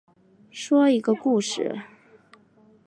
[0.49, 1.79] 说一个故事